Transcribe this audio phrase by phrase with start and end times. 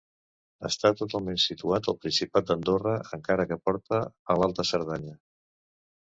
[0.67, 3.99] Està totalment situat al Principat d'Andorra, encara que porta
[4.35, 5.13] a l'Alta Cerdanya.